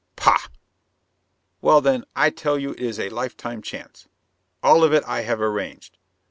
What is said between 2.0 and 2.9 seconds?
I tell you it